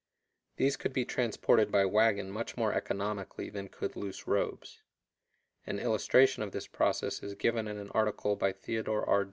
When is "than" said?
3.51-3.69